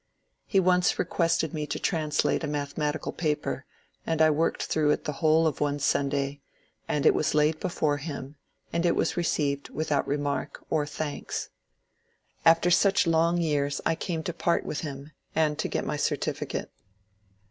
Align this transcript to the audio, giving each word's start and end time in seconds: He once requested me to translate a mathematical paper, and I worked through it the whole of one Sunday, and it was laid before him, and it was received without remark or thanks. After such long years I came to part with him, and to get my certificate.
He 0.47 0.59
once 0.59 0.97
requested 0.97 1.53
me 1.53 1.67
to 1.67 1.77
translate 1.77 2.43
a 2.43 2.47
mathematical 2.47 3.11
paper, 3.11 3.67
and 4.03 4.19
I 4.19 4.31
worked 4.31 4.63
through 4.63 4.89
it 4.89 5.05
the 5.05 5.11
whole 5.21 5.45
of 5.45 5.61
one 5.61 5.77
Sunday, 5.77 6.41
and 6.87 7.05
it 7.05 7.13
was 7.13 7.35
laid 7.35 7.59
before 7.59 7.97
him, 7.97 8.35
and 8.73 8.83
it 8.83 8.95
was 8.95 9.15
received 9.15 9.69
without 9.69 10.07
remark 10.07 10.65
or 10.71 10.87
thanks. 10.87 11.49
After 12.47 12.71
such 12.71 13.05
long 13.05 13.37
years 13.37 13.79
I 13.85 13.93
came 13.93 14.23
to 14.23 14.33
part 14.33 14.65
with 14.65 14.79
him, 14.81 15.11
and 15.35 15.59
to 15.59 15.67
get 15.67 15.85
my 15.85 15.97
certificate. 15.97 16.71